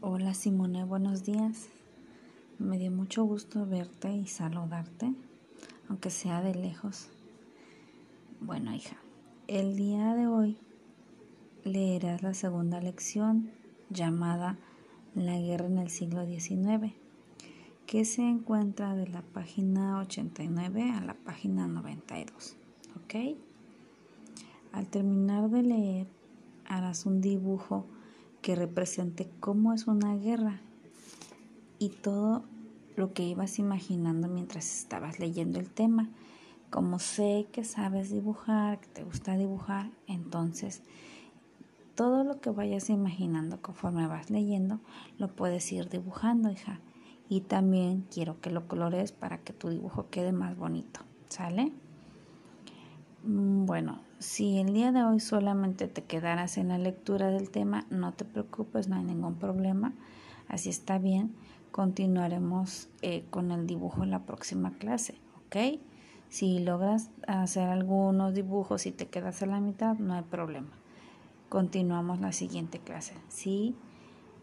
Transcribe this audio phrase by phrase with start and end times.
[0.00, 1.68] Hola Simone, buenos días.
[2.60, 5.12] Me dio mucho gusto verte y saludarte,
[5.88, 7.08] aunque sea de lejos.
[8.40, 8.96] Bueno, hija,
[9.48, 10.56] el día de hoy
[11.64, 13.50] leerás la segunda lección
[13.90, 14.56] llamada
[15.16, 16.94] La guerra en el siglo XIX,
[17.86, 22.56] que se encuentra de la página 89 a la página 92.
[23.02, 23.36] ¿Ok?
[24.70, 26.06] Al terminar de leer,
[26.66, 27.84] harás un dibujo
[28.42, 30.60] que represente cómo es una guerra
[31.78, 32.44] y todo
[32.96, 36.08] lo que ibas imaginando mientras estabas leyendo el tema.
[36.70, 40.82] Como sé que sabes dibujar, que te gusta dibujar, entonces
[41.94, 44.80] todo lo que vayas imaginando conforme vas leyendo
[45.18, 46.80] lo puedes ir dibujando, hija.
[47.28, 51.00] Y también quiero que lo colores para que tu dibujo quede más bonito.
[51.28, 51.72] ¿Sale?
[53.78, 58.12] Bueno, si el día de hoy solamente te quedaras en la lectura del tema, no
[58.12, 59.92] te preocupes, no hay ningún problema.
[60.48, 61.32] Así está bien.
[61.70, 65.14] Continuaremos eh, con el dibujo en la próxima clase,
[65.46, 65.80] ¿ok?
[66.28, 70.72] Si logras hacer algunos dibujos y te quedas a la mitad, no hay problema.
[71.48, 73.14] Continuamos la siguiente clase.
[73.28, 73.76] ¿Sí?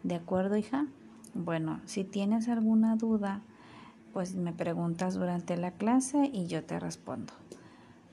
[0.04, 0.88] ¿De acuerdo, hija?
[1.34, 3.42] Bueno, si tienes alguna duda,
[4.14, 7.34] pues me preguntas durante la clase y yo te respondo.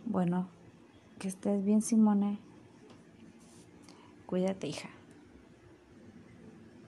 [0.04, 0.48] Bueno,
[1.22, 2.36] que estés bien, Simone.
[4.26, 4.88] Cuídate, hija.